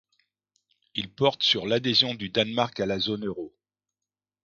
Il 0.95 1.13
porte 1.13 1.43
sur 1.43 1.67
l'adhésion 1.67 2.15
du 2.15 2.29
Danemark 2.31 2.79
à 2.79 2.87
la 2.87 2.97
zone 2.97 3.23
euro. 3.27 3.53